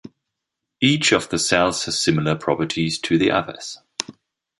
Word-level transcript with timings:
Each 0.81 1.11
of 1.11 1.29
the 1.29 1.37
cells 1.37 1.85
has 1.85 1.99
similar 1.99 2.33
properties 2.35 2.97
to 3.01 3.19
the 3.19 3.29
others. 3.29 3.77